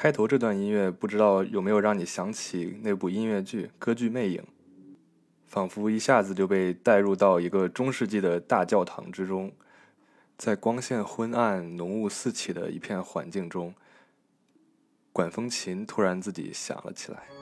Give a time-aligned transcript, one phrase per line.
[0.00, 4.40] 开头这段音乐不知道有没有让你想起那部音乐剧《歌剧魅影》，
[5.48, 9.50] 仿佛一下子就被带入到一个中世纪的大教堂之中，
[10.36, 13.74] 在光线昏暗、浓雾四起的一片环境中，
[15.12, 17.37] 管风琴突然自己响了起来。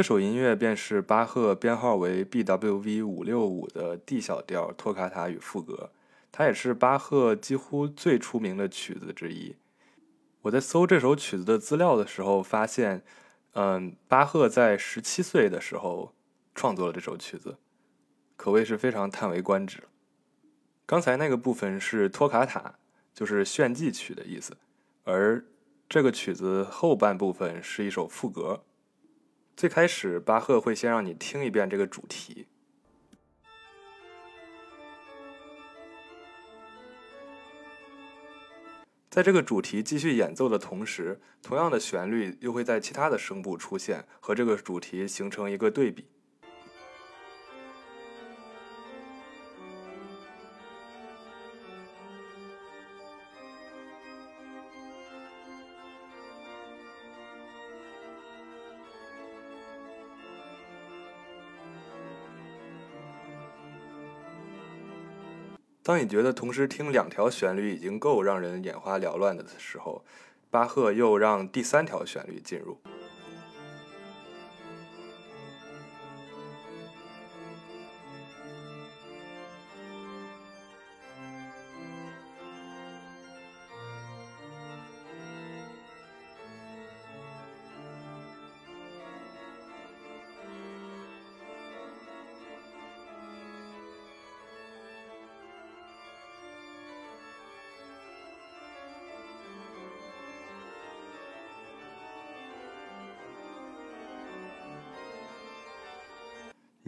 [0.00, 5.90] 这首音乐便是巴赫编号为 BWV 五六五的 D 小调托卡塔与赋格，
[6.32, 9.56] 它也是巴赫几乎最出名的曲子之一。
[10.40, 13.02] 我在搜这首曲子的资料的时候发现，
[13.52, 16.14] 嗯，巴赫在十七岁的时候
[16.54, 17.58] 创作了这首曲子，
[18.36, 19.82] 可谓是非常叹为观止。
[20.86, 22.76] 刚才那个部分是托卡塔，
[23.12, 24.56] 就是炫技曲的意思，
[25.04, 25.44] 而
[25.90, 28.64] 这个曲子后半部分是一首赋格。
[29.56, 32.46] 最开始，巴赫会先让你听一遍这个主题，
[39.10, 46.06] 在这个主题继续演奏的同时，同样的旋律又会在其他的声部出现，和这个主题形成一个对比。
[65.90, 70.04] 当你觉得同时听两条旋律已经够让人眼花缭乱的时候，
[70.48, 72.78] 巴赫又让第三条旋律进入。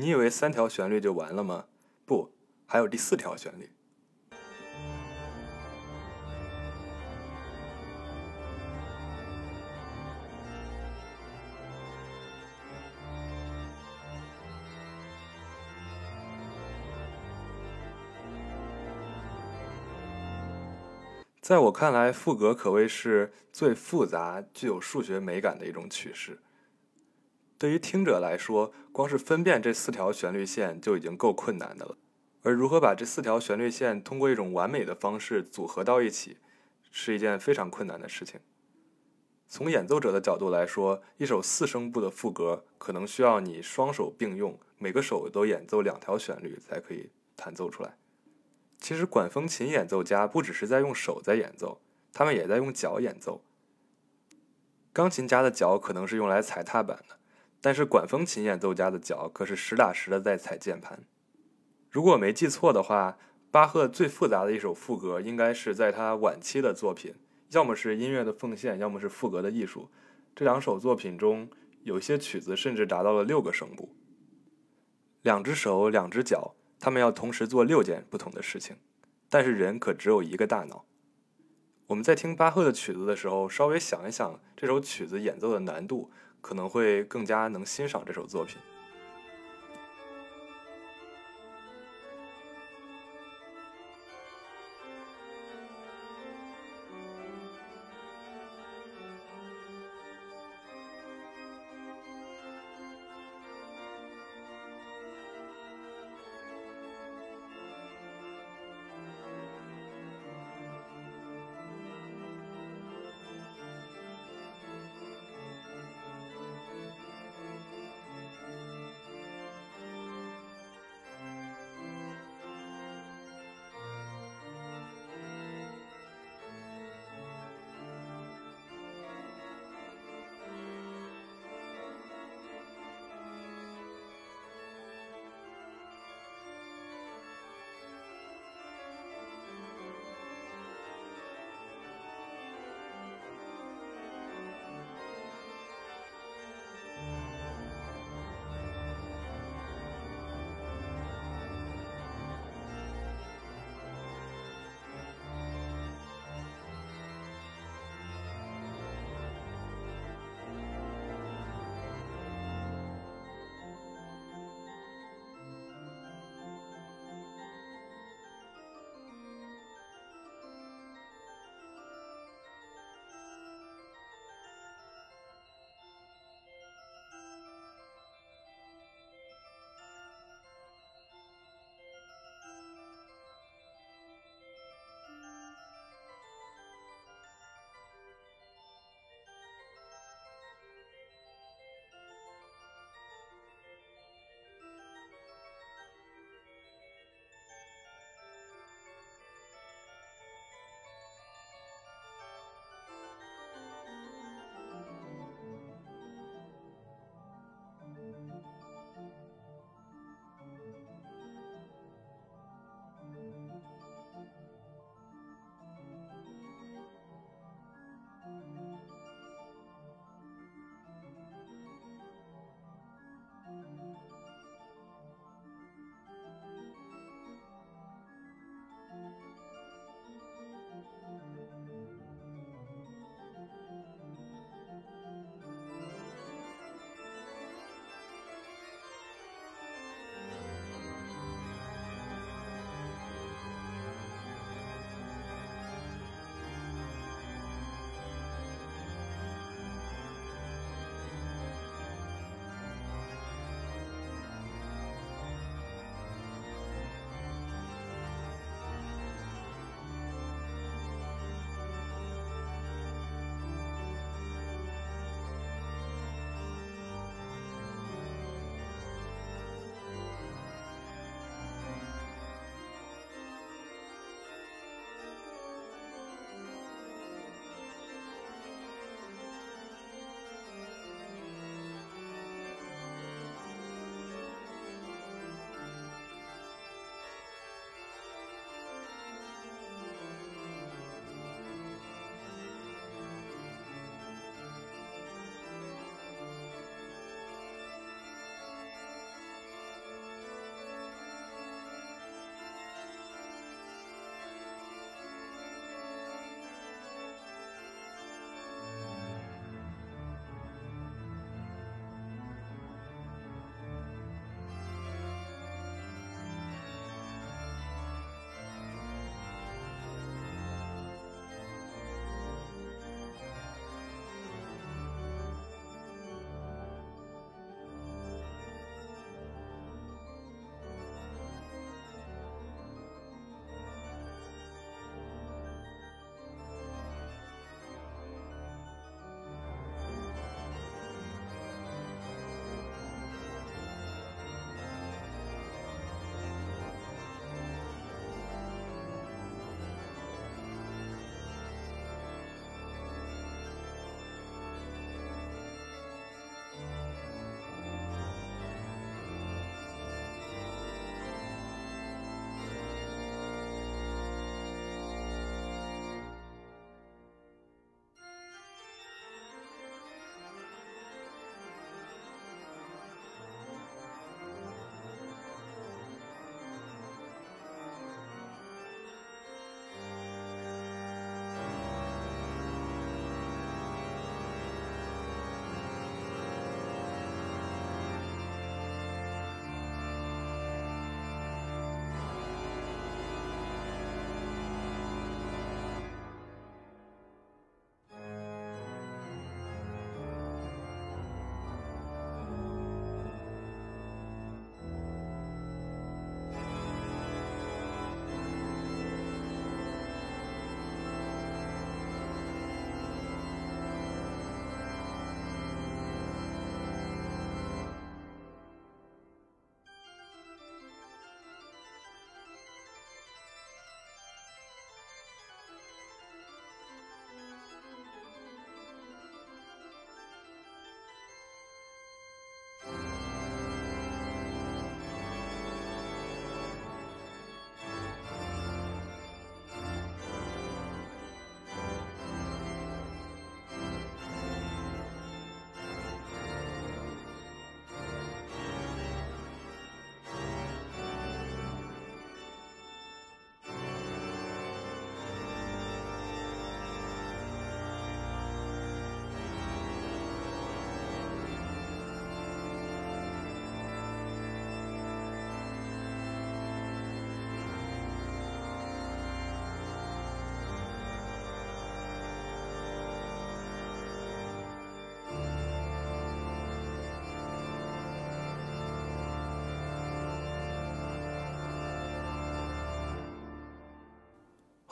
[0.02, 1.66] 你以为三条旋律就完了吗？
[2.04, 2.28] 不，
[2.66, 3.70] 还有第四条旋律。
[21.40, 26.40] 在我看来，赋格可谓是最复杂、具有数学美感的一种曲式。
[27.62, 31.97] 对于听者来说，光是分辨这四条旋律线就已经够困难的了，
[32.43, 36.38] 而如何把这四条旋律线通过一种完美的方式组合到一起，
[36.91, 38.41] 是一件非常困难的事情。
[39.47, 47.97] 从演奏者的角度来说，一首四声部的副歌可能需要你双手并用，每个手都演奏两条旋律才可以弹奏出来。
[48.81, 51.81] 其实管风琴演奏家不只是在用手在演奏，
[52.12, 53.44] 他们也在用脚演奏。
[54.93, 57.19] 钢琴家的脚可能是用来踩踏板的，
[57.62, 61.05] 但是管风琴演奏家的脚可是实打实的在踩键盘。
[61.88, 63.17] 如果我没记错的话，
[63.50, 67.14] 巴赫最复杂的一首赋格应该是在他晚期的作品，
[67.53, 69.88] 要么是音乐的奉献，要么是赋格的艺术。
[70.35, 71.49] 这两首作品中，
[71.85, 73.94] 有些曲子甚至达到了六个声部。
[75.23, 76.55] 两只手，两只脚。
[76.81, 78.75] 他们要同时做六件不同的事情，
[79.29, 80.85] 但是人可只有一个大脑。
[81.87, 86.11] 我们在听巴赫的曲子的时候，稍微想一想这首曲子演奏的难度，
[86.43, 88.59] 可能会更加能欣赏这首作品。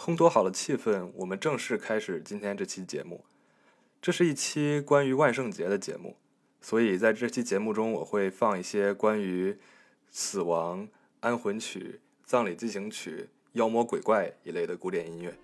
[0.02, 3.22] 烘托好了气氛，我们正式开始今天这期节目。
[4.00, 6.16] 这是一期关于万圣节的节目，
[6.62, 9.58] 所以在这期节目中，我会放一些关于
[10.08, 10.88] 死亡、
[11.20, 15.34] 安魂曲、葬礼进行曲、妖魔鬼怪一类的古典音乐。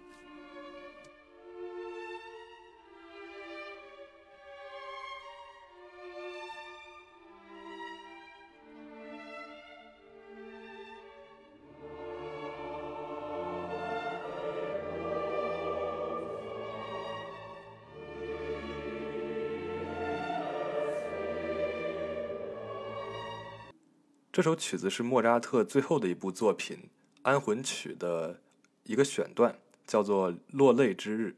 [24.37, 26.77] 这首曲子是莫扎特最后的一部作品
[27.23, 28.43] 《安魂曲》的
[28.83, 31.29] 一个选段，叫做《落泪之日》。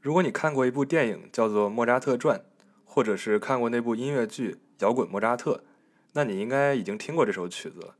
[0.00, 2.38] 如果你看过一部电影叫做《莫扎特传》，
[2.84, 5.54] 或者是看过那部音乐剧《摇滚莫扎特》，
[6.12, 7.96] 那你应该已经听过这首曲子了。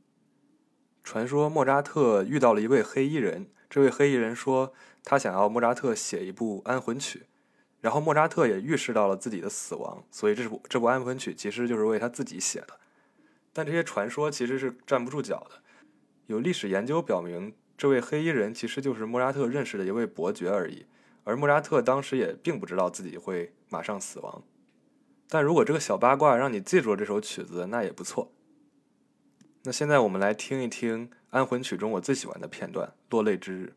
[1.03, 4.73] 传说莫扎特遇到了一位黑衣人，这位黑衣人说
[5.03, 7.27] 他想要莫扎特写一部安魂曲，
[7.81, 12.79] 然后莫扎特也预示到了自己的死亡，所以这部这部安魂曲其实就是为他自己写的。
[13.53, 15.63] 但这些传说其实是站不住脚的。
[16.27, 20.87] 有历史研究表明，这位黑衣人其实就是莫扎特认识的一位伯爵而已，
[21.25, 24.43] 而莫扎特当时也并不知道自己会马上死亡。
[25.29, 28.33] 但如果这个小八卦让你记住了这首曲子，那也不错。
[29.65, 33.75] 那现在我们来听一听《安魂曲》中我最喜欢的片段《落泪之日》。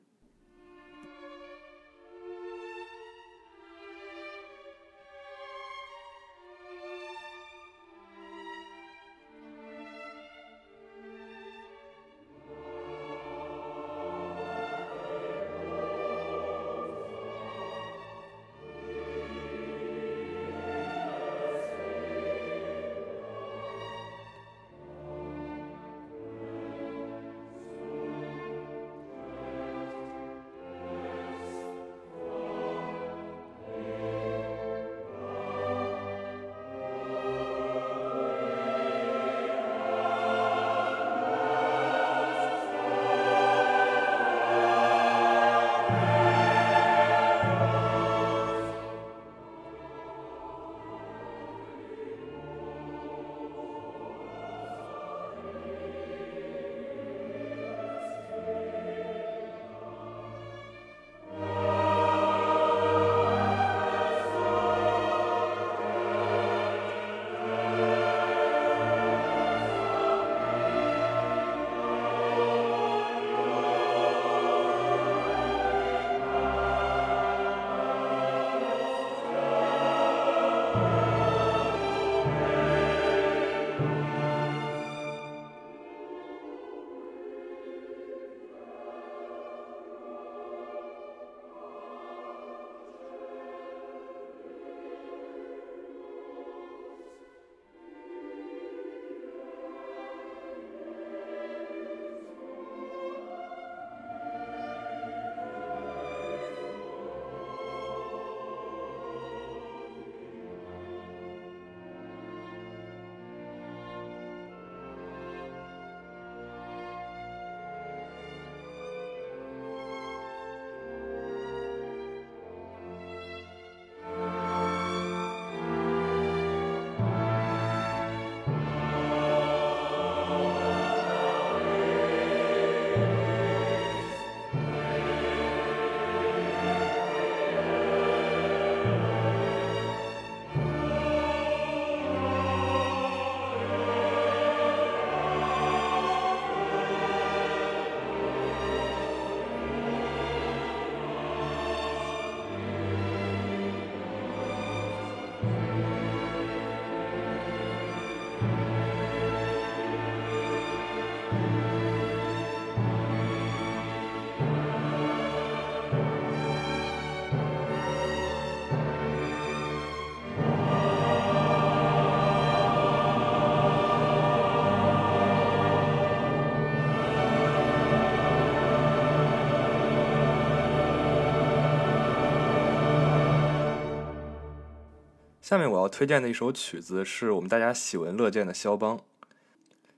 [185.46, 189.00] 下面我要推荐的一首曲子是我们大家喜闻乐见的肖邦。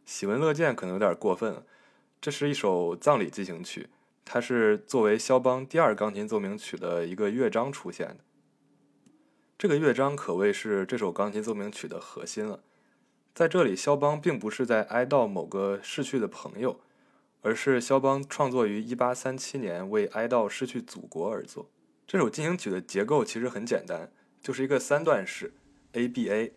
[0.03, 1.63] 喜闻乐见可能有点过分了，
[2.19, 3.88] 这是一首葬礼进行曲，
[4.25, 8.17] 它是作为肖邦第二钢琴奏鸣曲的一个乐章出现的。
[9.57, 12.60] 这个乐章可谓是这首钢琴奏鸣曲的核心了。
[13.33, 16.81] 在这里，肖邦并不是在哀悼某个逝去的朋友，
[17.41, 21.69] 而是肖邦创作于1837年为哀悼失去祖国而作。
[22.05, 24.12] 这首进行曲的结构其实很简单，
[24.47, 25.51] 就是一个三段式
[25.91, 26.53] ，ABA。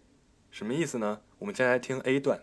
[0.53, 1.23] 什么意思呢？
[1.41, 2.41] 我们先来听 A 段。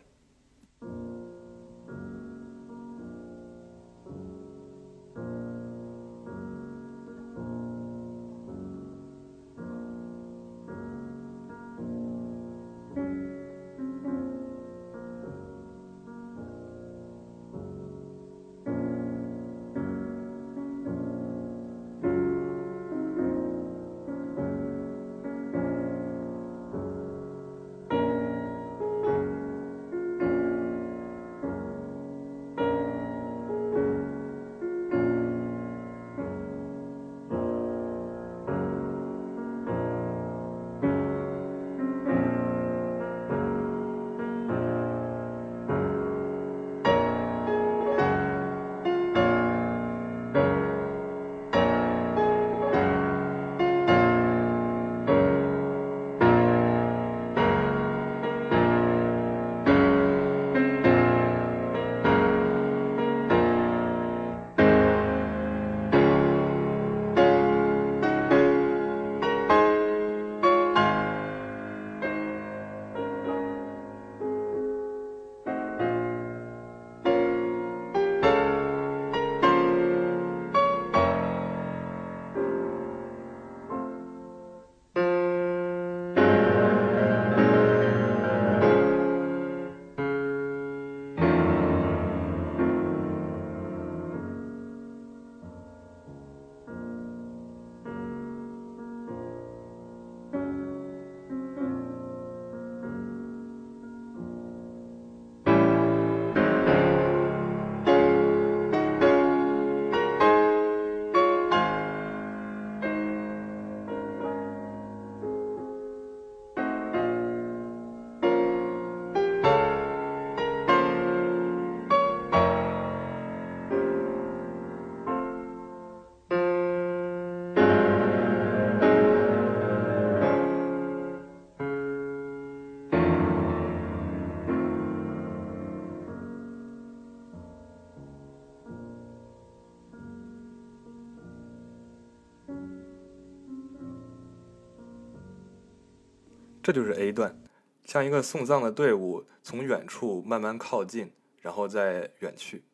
[146.67, 147.41] 这就是 A 段，
[147.85, 152.65] 像一个送葬的队伍从远处慢慢靠近，然后再远去。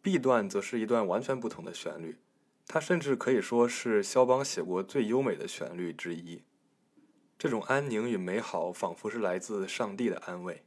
[0.00, 2.20] B 段则是一段完全不同的旋律，
[2.68, 6.44] 它甚至可以说是肖邦写过最优美的旋律之一。
[7.36, 10.62] 这种安宁与美好，仿佛是来自上帝的安慰。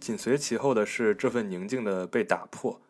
[0.00, 2.80] 紧随其后的是这份宁静的被打破，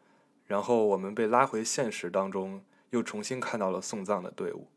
[0.47, 4.69] 然后我们被拉回现实当中，又重新看到了送葬的队伍。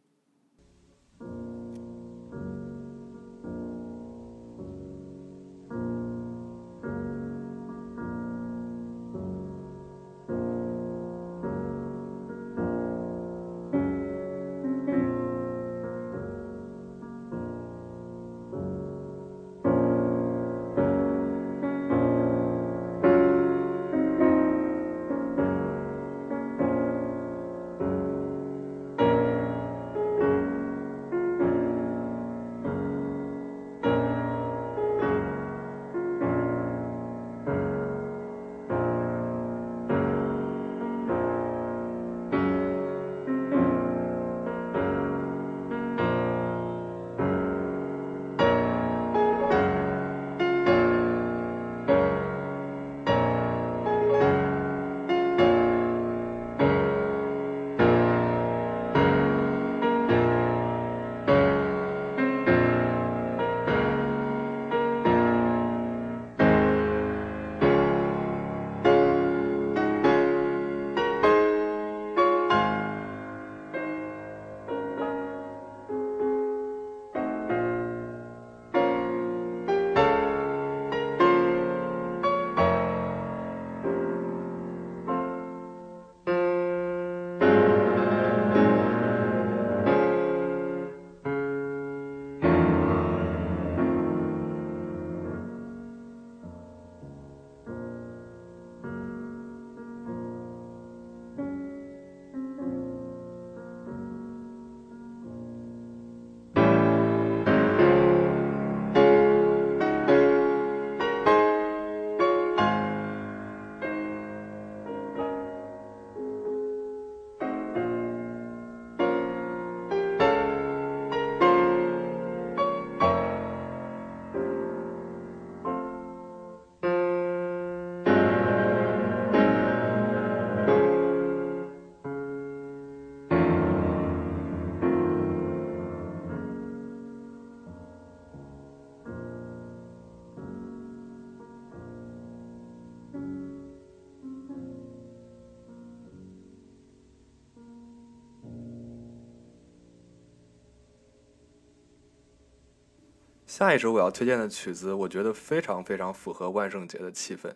[153.55, 157.53] 下一首我要推荐的曲子，我觉得非常非常符合万圣节的气氛。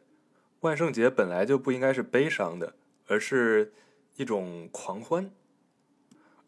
[0.60, 2.76] 万圣节本来就不应该是悲伤的，
[3.08, 3.74] 而是
[4.16, 5.32] 一种狂欢。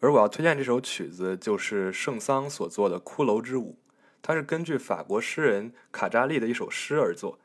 [0.02, 3.80] 而我要推荐这首曲子，就是圣桑所做的《骷髅之舞》，
[4.22, 7.40] 它是根据法国诗人卡扎利的一首诗而作。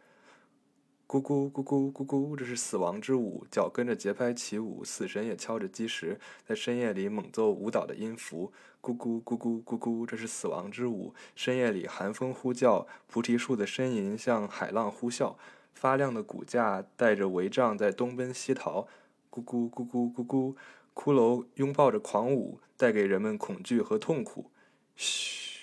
[1.07, 8.53] 咕咕咕咕咕咕，这是死亡之舞，脚跟着节拍起舞，死神也敲着基石，在深夜里猛奏舞蹈的音符。
[8.81, 15.37] 咕咕咕咕咕咕，这是死亡之舞，深夜里寒风呼叫，菩提树的呻吟像海浪呼啸，
[15.75, 18.89] 发亮的骨架带着帷帐在东奔西逃。
[19.31, 20.57] 咕咕咕咕咕咕，
[20.95, 24.51] 骷髅拥抱着狂舞，带给人们恐惧和痛苦。
[24.97, 25.61] 嘘，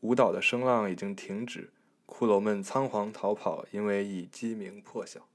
[0.00, 1.70] 舞蹈的声浪已经停止。
[2.12, 5.26] 骷髅们仓皇逃跑，因为已鸡鸣破晓。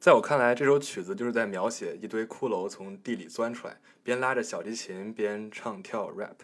[0.00, 6.34] 在我看来，这首曲子就是在描写一堆骷髅从地里钻出来，边拉着小提琴边唱跳 rap。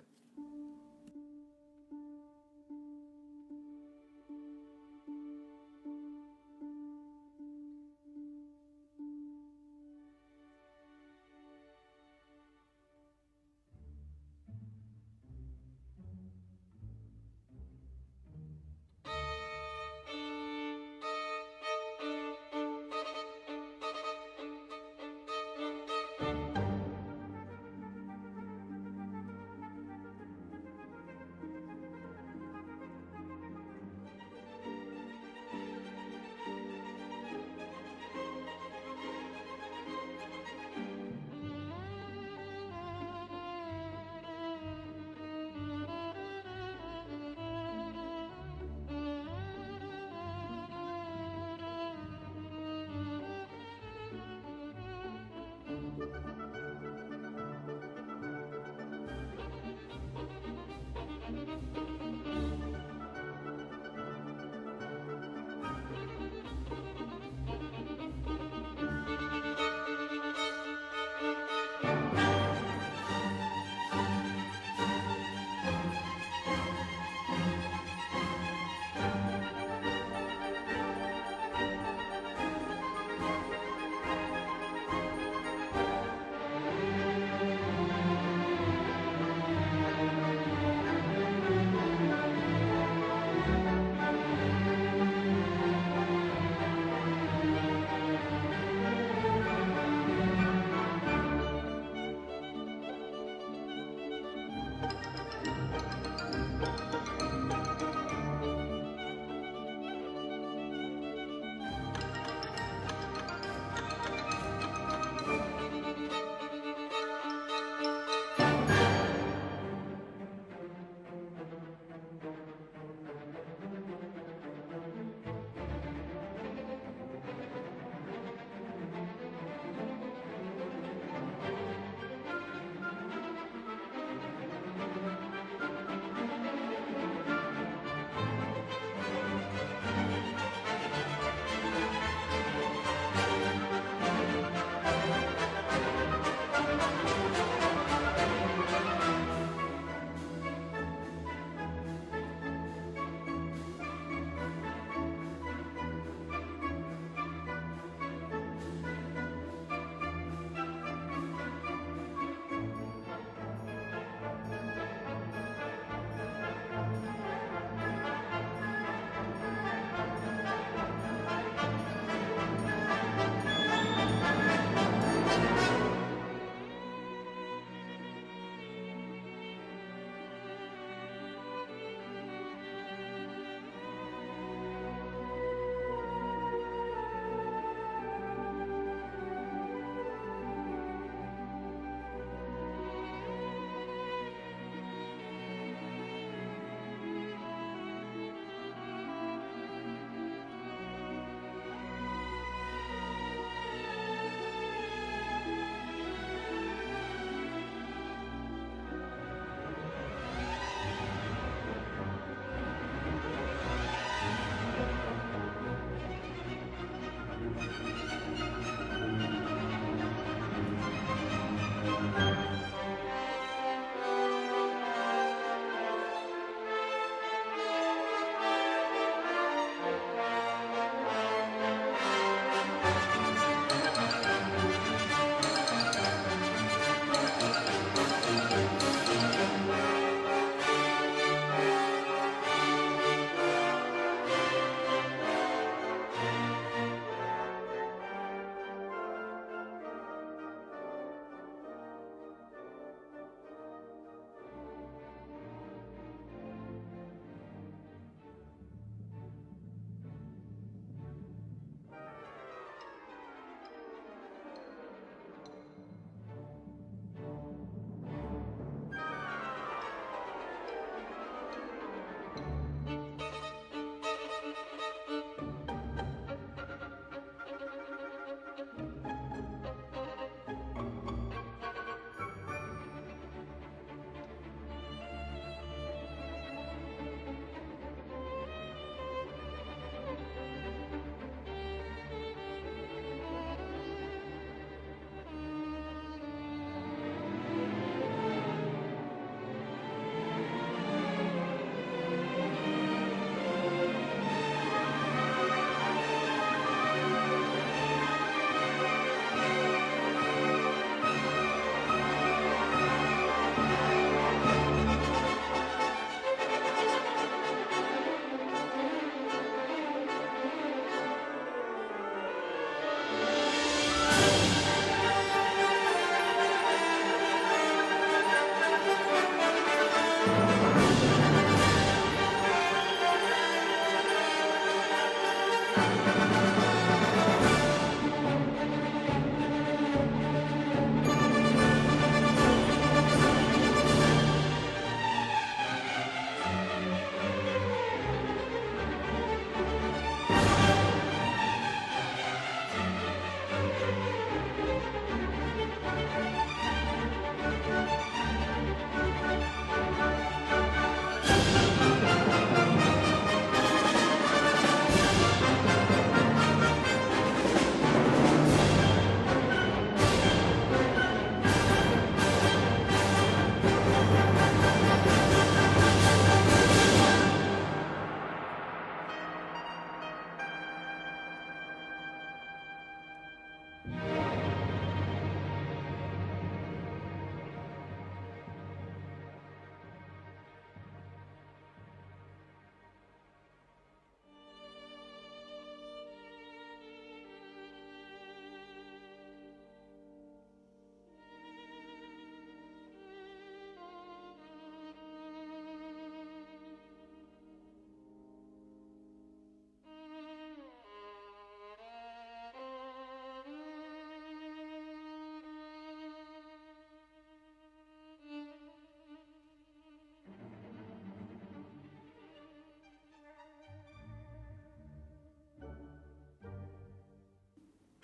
[69.23, 69.82] Música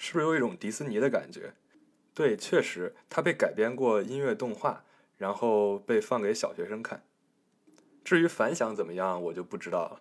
[0.09, 1.53] 是不是有一种迪士尼的感觉？
[2.15, 4.83] 对，确实，它被改编过音乐动画，
[5.19, 7.03] 然后被放给小学生看。
[8.03, 10.01] 至于反响怎么样，我就不知道了。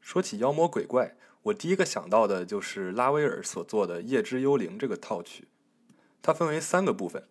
[0.00, 5.48] 说起妖魔鬼怪，我第一个想到的就是拉威尔所做的《夜之幽灵》这个套曲。
[6.22, 7.24] 它分为三个部分，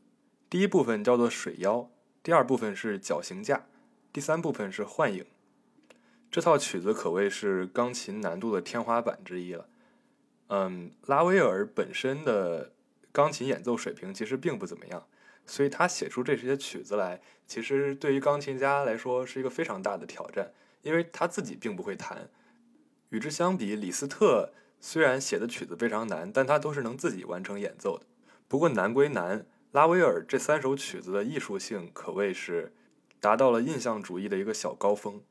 [0.50, 1.90] 第一部分叫做水妖，
[2.22, 3.68] 第二部分是绞刑架，
[4.12, 5.26] 第三部分是幻影。
[6.30, 9.70] 这套曲子可谓是钢琴难度的天花板之一了。
[10.50, 12.72] 嗯，拉威尔本身的
[13.12, 15.06] 钢琴演奏水平其实并不怎么样，
[15.46, 22.30] 所以他写出这些曲子来，其实对于钢琴家来说是一个非常大的挑战，因为他自己并不会弹。
[23.10, 28.06] 与之相比，李斯特虽然写的曲子非常难，但他都是能自己完成演奏的。
[28.48, 32.74] 不过难归难，拉威尔这三首曲子的艺术性可谓是
[33.20, 35.22] 达到了印象主义的一个小高峰。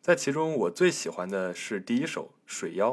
[0.00, 2.90] 在其中，我最喜欢的是第一首《水妖》。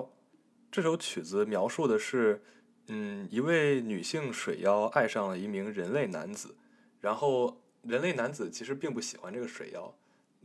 [0.73, 2.41] 这首曲子描述的是，
[2.87, 6.55] 嗯，一位女性水妖爱上了一名人类男子，
[6.99, 9.93] 然后人类男子其实并不喜欢这个水妖，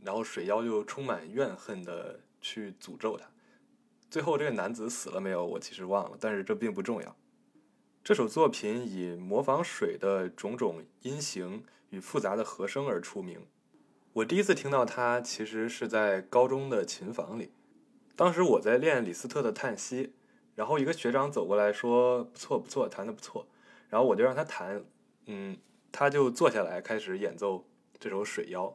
[0.03, 3.25] 然后水妖就充满怨恨的去诅咒他。
[4.11, 5.43] 最后这个男子死了没有？
[5.43, 7.15] 我其实忘了，但是这并不重要。
[8.03, 13.47] 这首作品以模仿水的种种音型与复杂的和声而出名。
[14.13, 17.49] 我第一次听到它，其实是在高中的琴房里，
[18.15, 20.03] 当时我在练李斯特的《叹息》。
[20.59, 23.47] 然后一个学长走过来说：“不错不错，弹的不错。”
[23.89, 24.83] 然后我就让他弹，
[25.25, 25.57] 嗯，
[25.89, 27.65] 他就坐下来开始演奏
[27.97, 28.65] 这首《水妖》。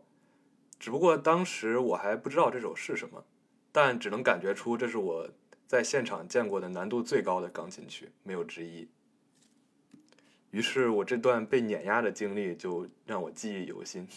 [0.78, 3.22] 只不过当时我还不知道这首是什么，
[3.70, 5.28] 但只能感觉出这是我
[5.66, 8.88] 在现场见过的难度最高的钢琴曲，没有之一。
[10.52, 14.08] 于是我这段被碾压的经历就让我记忆犹新。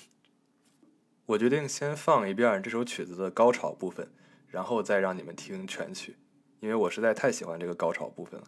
[1.26, 4.10] 我决定先放一遍这首曲子的高潮部分，
[4.48, 6.16] 然后再让你们听全曲。
[6.60, 8.48] 因为我实在太喜欢这个高潮部分了。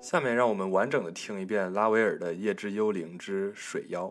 [0.00, 4.04] 下面让我们完整的听一遍拉威尔的《夜之幽灵之水妖》。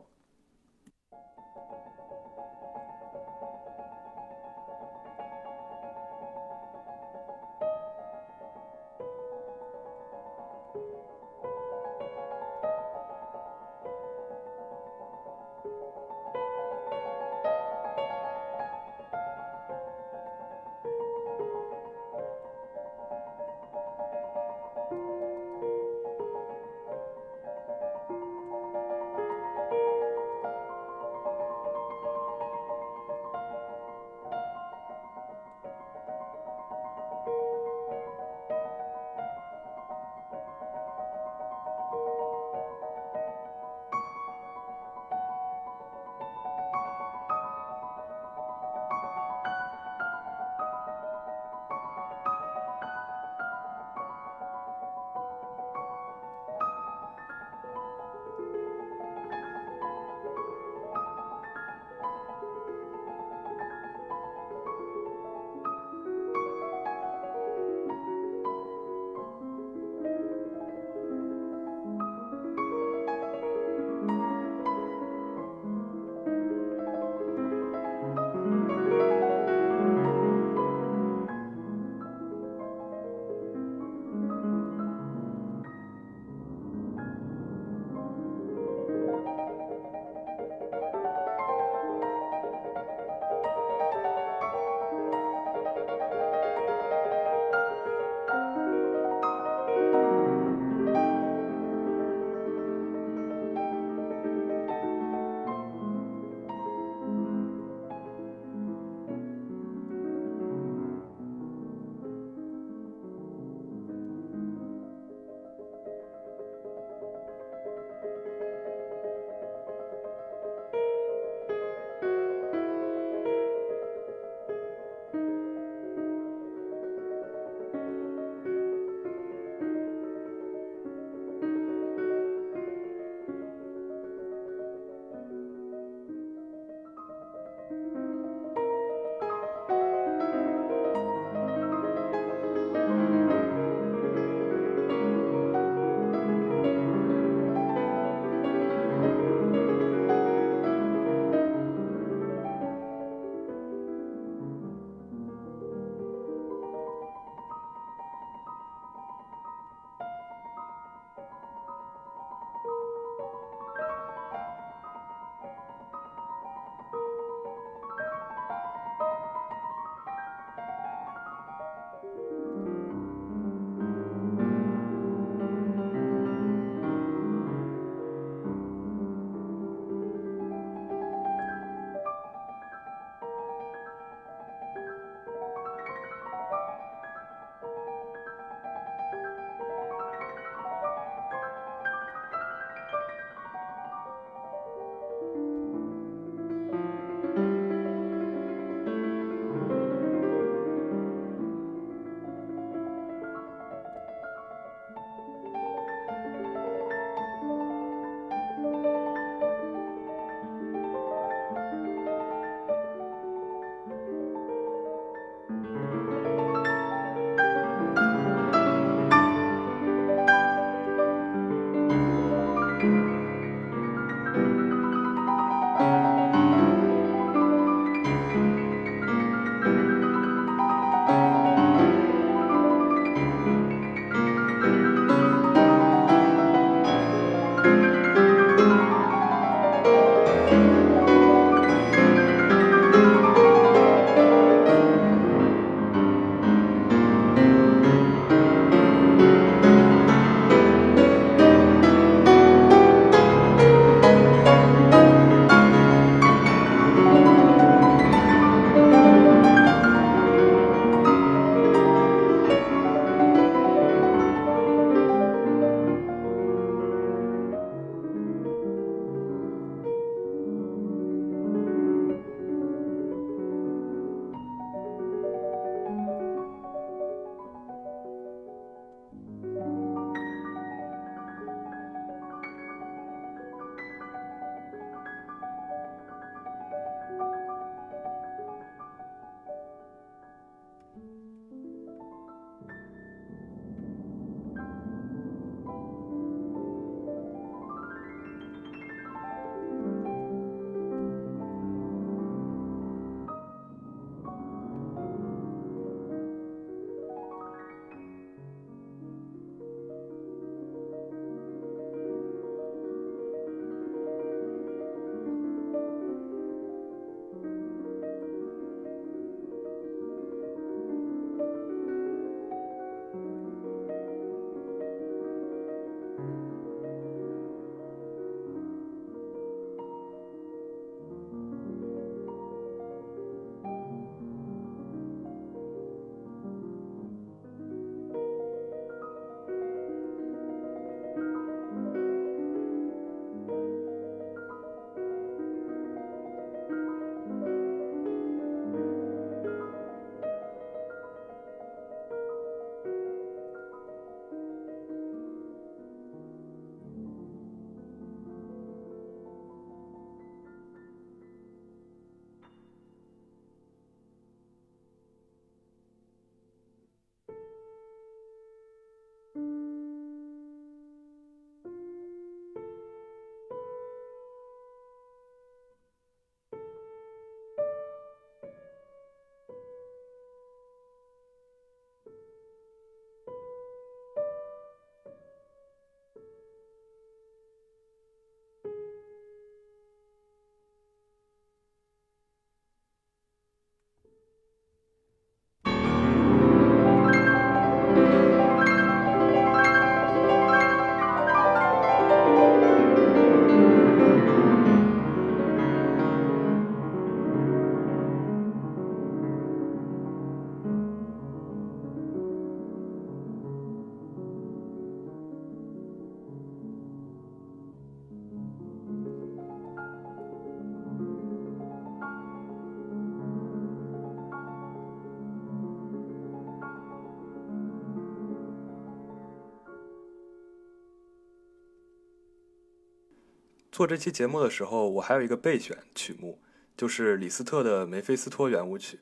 [433.77, 436.39] 做这期节目的时候，我还有一个备选曲目，
[436.75, 439.01] 就是李斯特的梅菲斯托圆舞曲，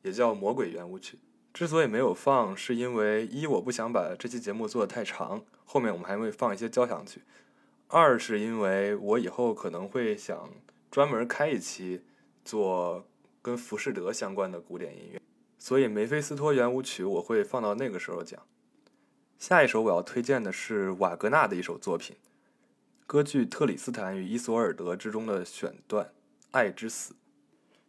[0.00, 1.18] 也叫魔鬼圆舞曲。
[1.52, 7.20] 之所以没有放，是因为一我不想把这期节目做得太长，后面我们还会放一些交响曲；
[7.88, 10.48] 二是因为我以后可能会想
[10.90, 12.00] 专门开一期
[12.46, 13.06] 做
[13.42, 15.20] 跟浮士德相关的古典音乐，
[15.58, 18.40] 所以梅菲斯托圆舞曲我会放到那个时候讲。
[19.38, 22.16] 下一首我要推荐的是瓦格纳的一首作品。
[23.06, 26.06] 歌剧《特里斯坦与伊索尔德》之中的选段
[26.52, 27.12] 《爱之死》，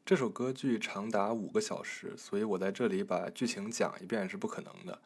[0.06, 5.02] 这首歌剧长达五个小时，所以我在这里把剧情讲一遍是不可能的。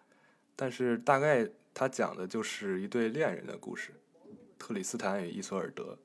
[0.56, 3.94] 但是大概它讲的就是一对恋人的故事，
[4.58, 6.00] 特里斯坦与伊索尔德。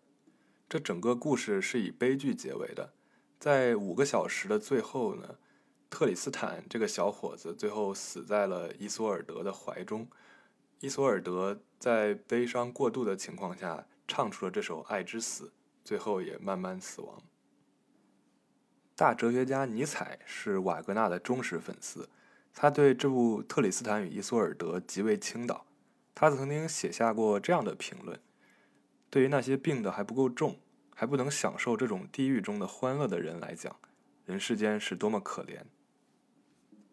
[0.68, 2.92] 这整个故事是以悲剧结尾的。
[3.40, 5.36] 在五个小时的最后呢，
[5.88, 10.06] 特里斯坦这个小伙子最后死在了伊索尔德的怀中。
[10.80, 13.86] 伊索尔德在悲伤过度的情况下。
[14.06, 15.46] 唱出了这首《爱之死》，
[15.84, 17.22] 最后也慢慢死亡。
[18.96, 22.08] 大哲学家尼采是瓦格纳的忠实粉丝，
[22.52, 25.66] 他对这部《特里斯坦与伊索尔德》极为倾倒。
[26.14, 28.20] 他曾经写下过这样的评论
[29.10, 30.60] ：“对于那些病得还不够重，
[30.94, 33.74] 还不能享受这种地狱中的欢乐的人来讲，
[34.24, 35.62] 人世间是多么可怜。”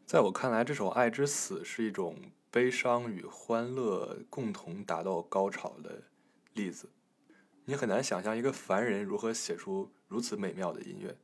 [0.07, 2.17] 在我看来，这首《爱之死》是一种
[2.49, 6.01] 悲伤与欢乐共同达到高潮的
[6.53, 6.89] 例子。
[7.65, 11.15] 你很难想象一个凡人如何写出如此美妙的音乐。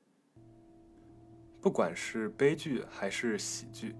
[1.60, 3.96] 不管是悲剧还是喜剧，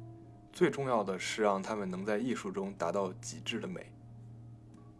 [0.54, 3.92] 最重要的是让他们能在艺术中达到极致的美。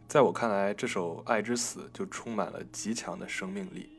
[0.06, 3.97] 在我看来，这首《爱之死》就充满了极强的生命力。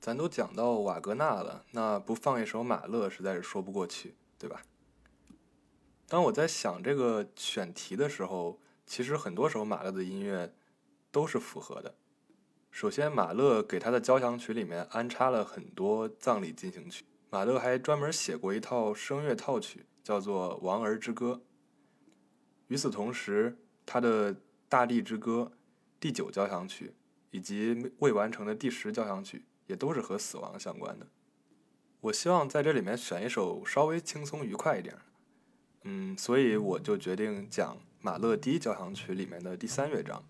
[0.00, 4.62] 咱都讲到瓦格纳了，那不放一首马勒实在是说不过去，对吧？
[6.08, 10.54] 当我在想这个选题的时候，其实很多首马勒的音乐
[11.12, 11.94] 都是符合的。
[12.70, 21.34] 首先，马勒给他的交响曲里面安插了很多葬礼进行曲，马勒还专门写过一套声乐套曲，叫做《亡儿之歌》。
[22.68, 24.34] 与此同时，他的
[24.68, 25.52] 《大地之歌》
[26.00, 26.94] 第九交响曲
[27.30, 29.44] 以及未完成的第十交响曲。
[29.70, 31.06] 也都是和死亡相关的。
[32.00, 34.98] 我希望在这里面选一首稍微轻松愉快一点，
[35.84, 40.24] 嗯，所以我就决定讲马勒第一交响曲里面的第三乐章。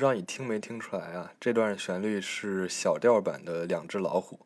[0.00, 1.34] 不知道你听没听出来啊？
[1.38, 4.36] 这段旋律是小调版的《两只老虎》。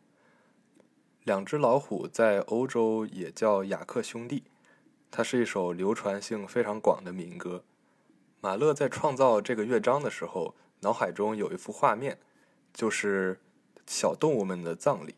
[1.23, 4.43] 两只老虎在欧洲也叫雅克兄弟，
[5.13, 7.63] 它是一首流传性非常广的民歌。
[8.41, 12.19] 马勒在创造这个乐章的时候，脑海中有一幅画面，
[12.73, 13.39] 就是
[13.87, 15.15] 小动物们的葬礼。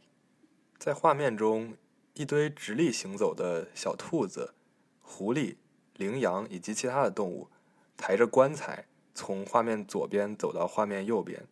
[0.77, 1.79] 在画面中，
[2.13, 4.53] 一堆直立行走的小兔子、
[5.01, 5.57] 狐狸、
[5.95, 7.49] 羚羊以及其他的动物，
[7.97, 8.85] 抬着棺材
[9.17, 11.43] 从画面左边走到画面右边。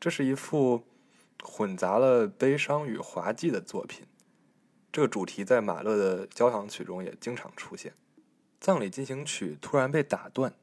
[0.00, 0.82] 这是一幅
[1.42, 4.06] 混杂了悲伤与滑稽的作品。
[4.90, 7.92] 这个主题在马勒的交响曲中也经常出现。
[8.58, 10.54] 葬礼进行曲突然被打断，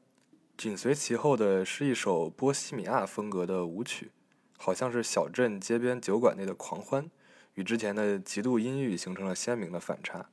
[0.56, 4.10] 紧随其后的是一首波西米亚风格的舞曲，
[4.58, 7.10] 好像是小镇街边酒馆内的狂欢，
[7.54, 10.28] 与之前的极度阴郁形成了鲜明的反差。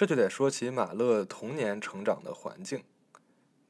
[0.00, 2.82] 这就得说起马勒童年成长的环境。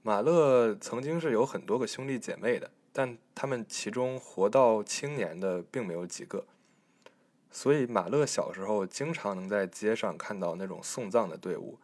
[0.01, 6.47] 马勒曾经是有很多个兄弟姐妹的，但他们其中活到青年的并没有几个，
[7.51, 11.81] 所以马勒小时候经常能在街上看到那种送葬的队伍，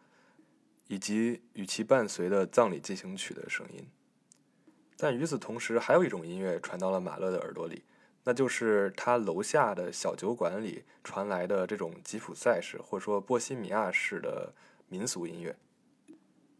[0.87, 3.85] 以及与其伴随的葬礼进行曲的声音。
[4.97, 7.83] 但与此同时，还有一种音乐传到了马勒的耳朵里。
[8.29, 14.53] 那就是他楼下的小酒馆里传来的这种吉普赛式或者说波西米亚式的
[14.89, 15.55] 民俗音乐，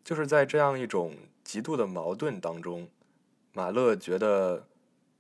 [0.05, 2.89] 就是在这样一种极度的矛盾当中，
[3.53, 4.69] 马勒觉得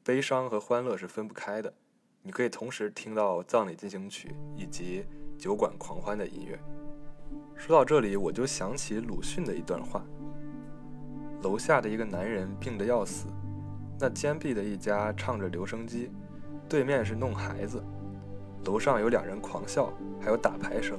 [0.05, 1.75] 悲伤和欢乐是分不开的。
[2.23, 5.05] 你可以同时听到葬礼进行曲以及
[5.37, 6.57] 酒馆狂欢的音乐。
[7.57, 10.05] 说到这里，我就想起鲁迅的一段话：
[11.43, 13.27] 楼下的一个男人病得要死，
[13.99, 16.09] 那坚壁的一家唱着留声机。
[16.69, 17.83] 对面是弄孩子，
[18.65, 20.99] 楼上有两人狂笑，还有打牌声。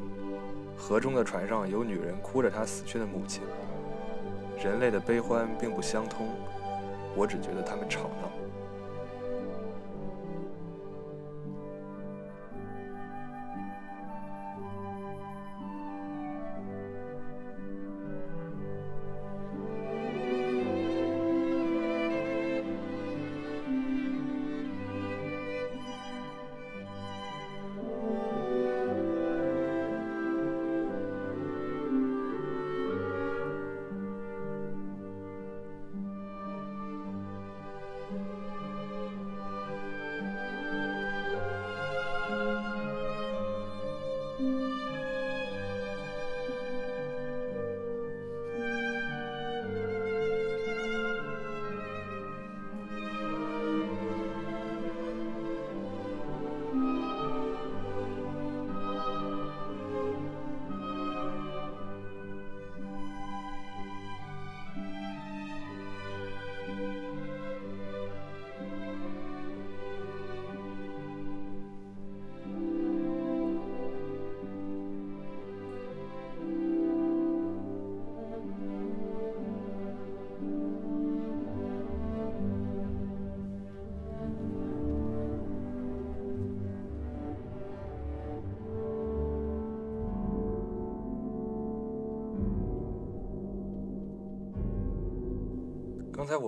[0.78, 3.44] 河中的船上有女人哭着她死去的母亲。
[4.64, 6.30] 人类的悲欢并不相通，
[7.16, 8.32] 我只觉得他们吵闹。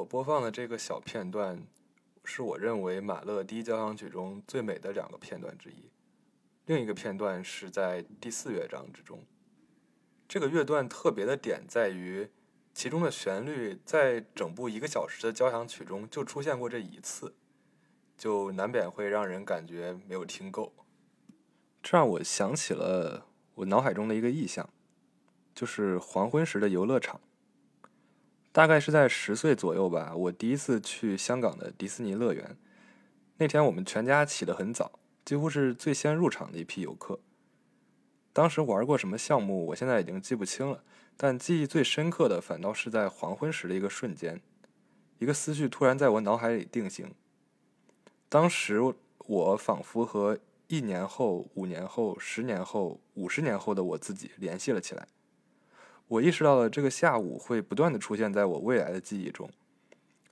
[0.10, 1.64] 播放的这个小片段，
[2.24, 5.92] 是我认为马勒第一交响曲中最美的两个片段之一。
[6.66, 9.24] 另一个片段是在第四乐章之中。
[10.28, 12.28] 这个乐段特别的点在于，
[12.74, 17.36] 其中的旋律在整部一个小时的交响曲中就出现过这一次，
[18.18, 20.74] 就难免会让人感觉没有听够。
[21.84, 24.68] 这让我想起了我脑海中的一个意象，
[25.54, 27.22] 就是黄昏时的游乐场。
[28.52, 32.58] 大概是在十岁左右吧，我第一次去香港的迪士尼乐园。
[33.38, 37.20] 那天我们全家起得很早，几乎是最先入场的一批游客。
[38.34, 40.84] 当时玩过什么项目，我现在已经记不清了，
[41.16, 44.42] 但记忆最深刻的反倒是在黄昏时的一个瞬间，
[45.20, 47.14] 一个思绪突然在我脑海里定型。
[48.28, 48.82] 当时
[49.26, 50.38] 我仿佛和
[50.68, 55.08] 一年后、五年后、十年后、五十年后的我自己联系了起来。
[56.10, 59.48] 我意识到了这个下午会不断的出现在我未来的记忆中，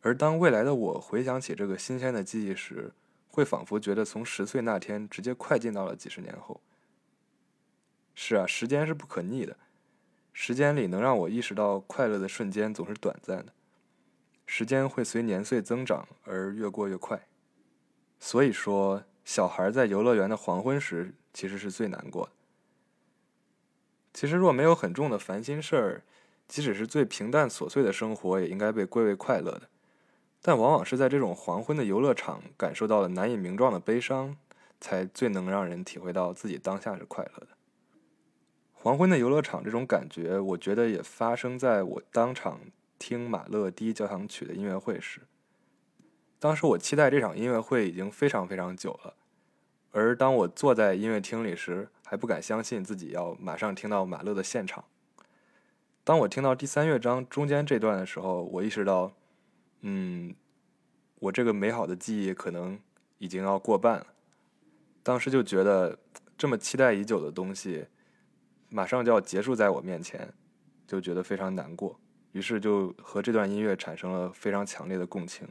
[0.01, 2.91] 而当未来的我回想起这个新鲜的记忆时，
[3.29, 6.59] 会仿佛觉得从十岁那天直接快进到了几十年后。
[8.15, 9.55] 是啊，时间是不可逆的，
[10.33, 13.53] 时间里能让我意识到快乐的瞬间总是短暂的，
[14.47, 17.27] 时间会随年岁增长而越过越快。
[18.19, 22.31] 所以说，小孩在游乐园的黄昏时其实是最难过的。
[24.17, 26.01] 其实若没有很重的烦心事儿，
[26.47, 29.69] 即使是最平淡琐碎的生活，也应该被归为快乐的。
[30.41, 34.35] 但往往是在这种黄昏的游乐场，感受到了难以名状的悲伤，
[34.81, 37.49] 才最能让人体会到自己当下是快乐的。
[38.73, 42.61] 黄昏的游乐场这种感觉，我觉得也发生在我当场
[42.97, 45.21] 听马勒第一交响曲的音乐会时。
[46.39, 49.13] 当时我期待这场音乐会已经非常非常久了，
[49.91, 54.85] 而当我坐在音乐厅里时，还不敢相信自己要马上听到马勒的现场。
[56.05, 59.11] 当我听到第三乐章中间这段的时候，我意识到，
[59.81, 60.33] 嗯，
[61.19, 62.79] 我这个美好的记忆可能
[63.17, 64.07] 已经要过半了。
[65.03, 65.99] 当时就觉得
[66.37, 67.87] 这么期待已久的东西。
[68.69, 70.33] 马上就要结束在我面前，
[70.85, 71.99] 就觉得非常难过，
[72.31, 75.47] 于是就和这段音乐产生了非常强烈的共情。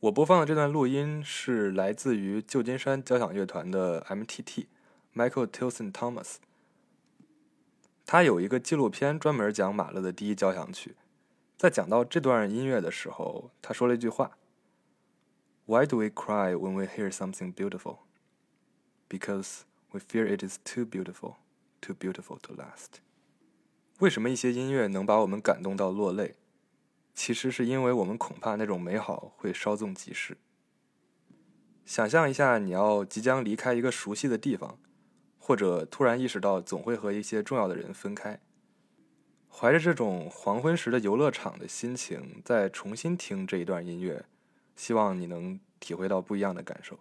[0.00, 4.66] 我播放的这段录音是来自于旧金山交响乐团的 M.T.T.
[5.14, 6.36] Michael Tilson Thomas，
[8.06, 10.96] 他有一个纪录片专门讲马勒的第一交响曲。
[11.58, 14.38] 在讲到这段音乐的时候，他说了一句话
[15.66, 17.98] ：“Why do we cry when we hear something beautiful?
[19.08, 19.60] Because
[19.90, 21.34] we fear it is too beautiful.”
[21.82, 23.00] Too beautiful to last。
[23.98, 26.36] 为什么一些音乐能把我们感动到落泪？
[27.12, 30.38] 其实是因为我们恐怕那种美好会稍纵即逝。
[31.84, 34.78] 想象一下，你要即将离开一个熟悉的地方，
[35.44, 38.38] 或者突然意识到总会和一些重要的人分开，
[39.50, 44.24] 怀着这种黄昏时的游乐场的心情，再重新听这一段音乐，
[44.76, 46.96] 希望你能体会到不一样的感受。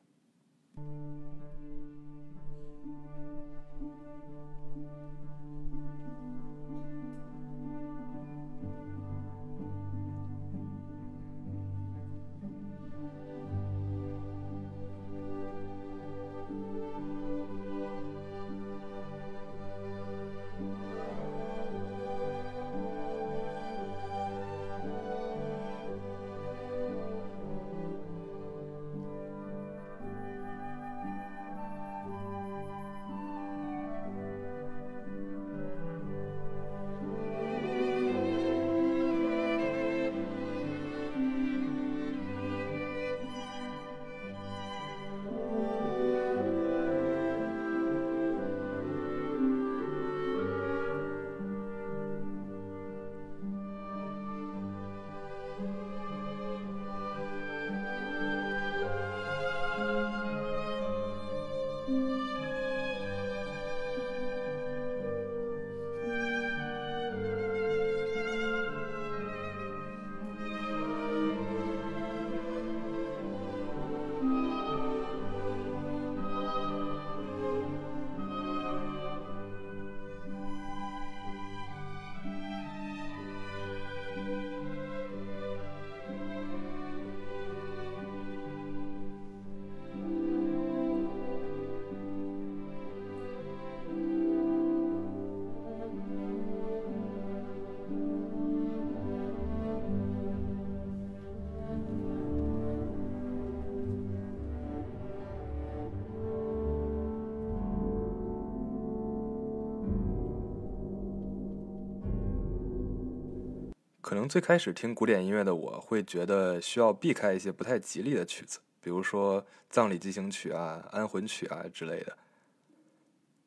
[114.32, 122.18] 最开始听古典音乐的我会觉得需要避开一些不太吉利的曲子，比如说葬礼进行曲啊、安魂曲啊之类的。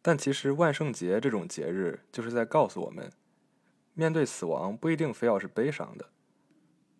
[0.02, 3.10] 但其实万圣节这种节日就是在告诉我们，
[3.94, 6.10] 面对死亡不一定非要是悲伤的。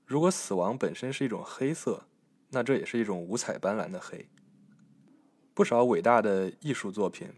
[0.06, 2.04] 如果死亡本身是一种黑色，
[2.52, 4.26] 那这也是一种五彩斑斓的黑。
[5.52, 7.28] 不少伟大的艺术作品，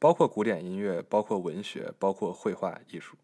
[0.00, 3.16] 包括古典音乐、包括文学、包括绘画艺术，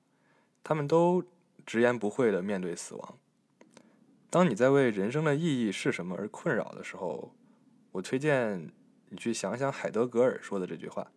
[0.62, 1.24] 他们都。
[1.68, 3.18] 直言不讳的面对死亡。
[4.30, 7.34] 当你在为人生的意义是什么而困扰的时候，
[7.92, 8.72] 我推荐
[9.10, 11.12] 你去想想海德格尔说的这句话：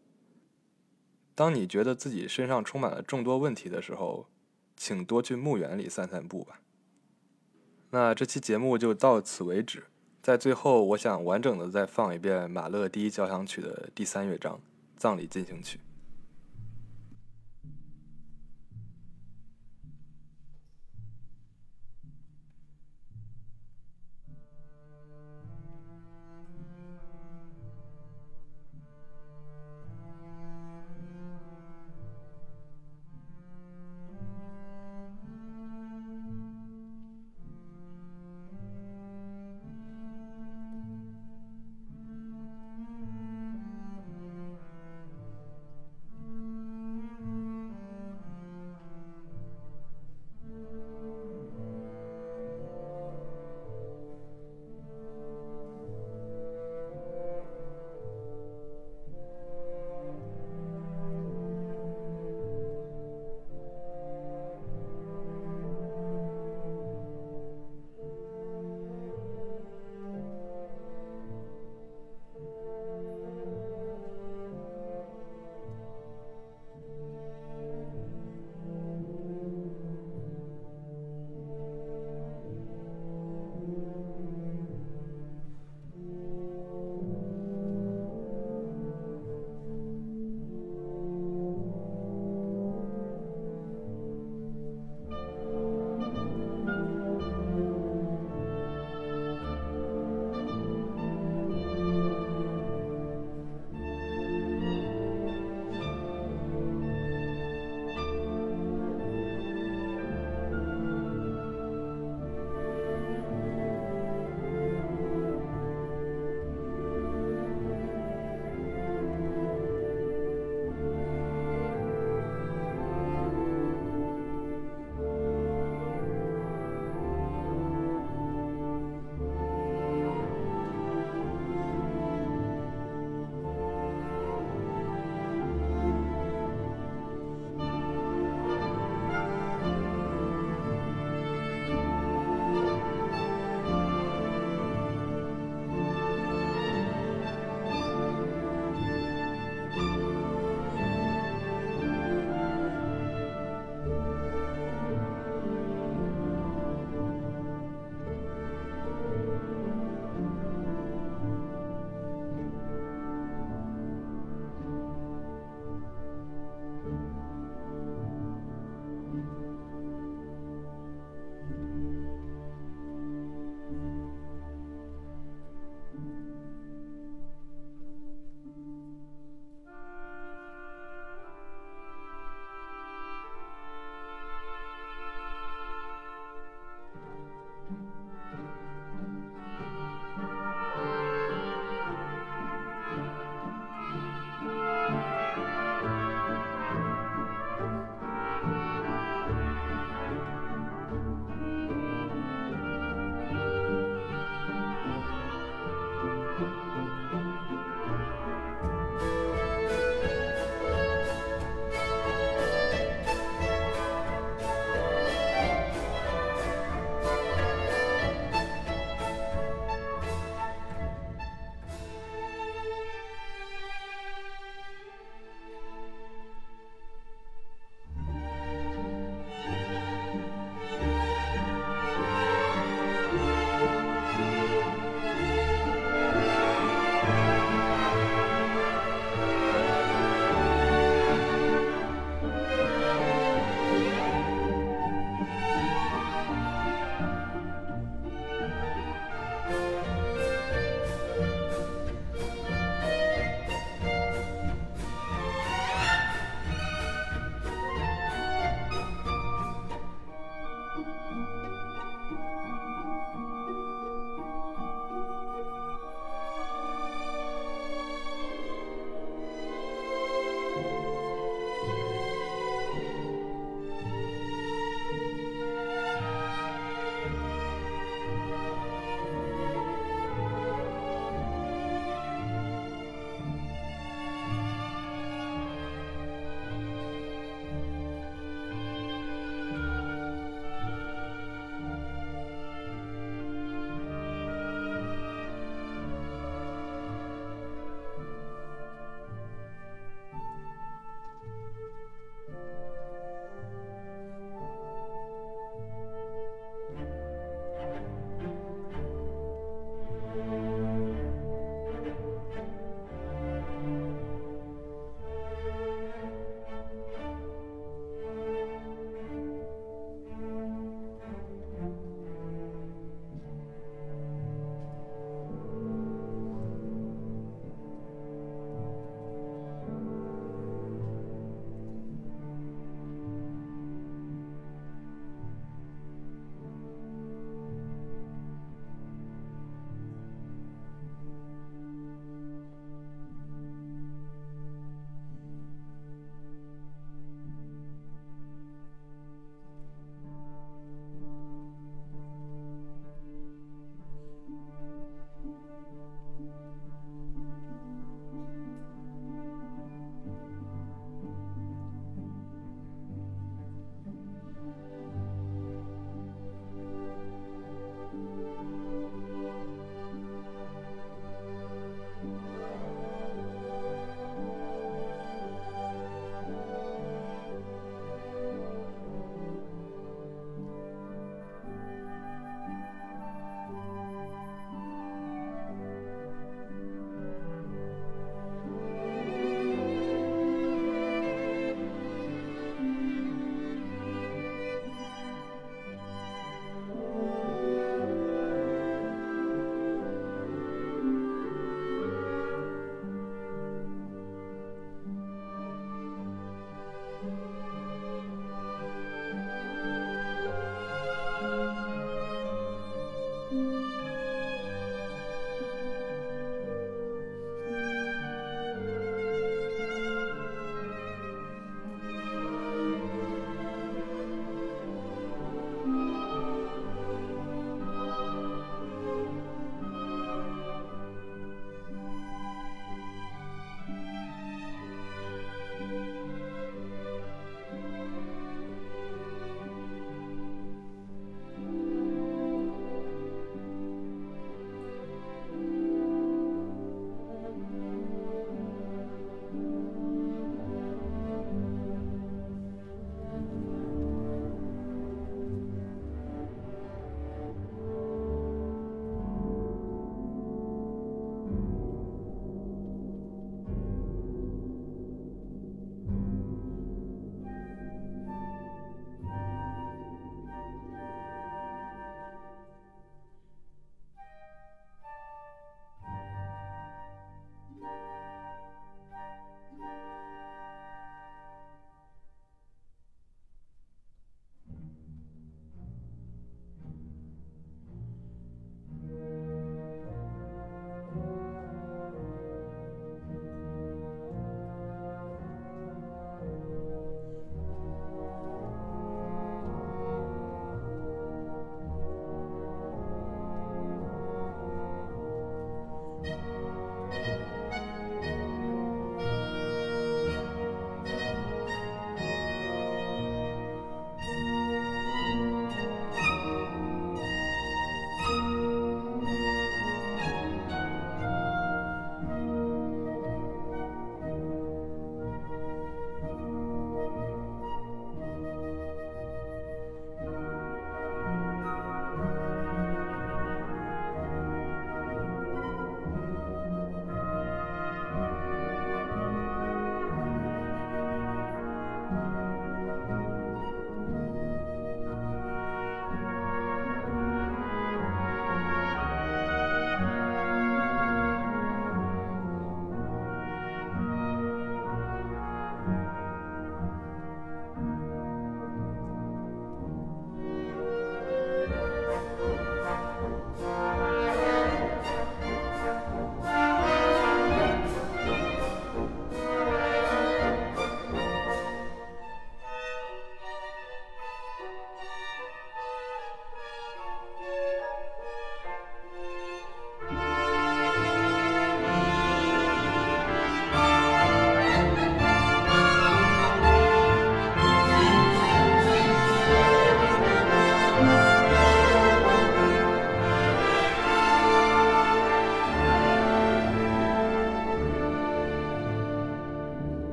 [1.34, 4.28] 当你觉得自己身上充满了众多问题的时候，
[4.76, 6.60] 请多去墓园里散散步吧。
[7.92, 9.86] 那这期节目就到此为止。
[10.22, 14.58] 在最后，我想完整的再放一遍马勒第一交响曲的第三乐章
[14.98, 15.78] 《葬礼进行曲》。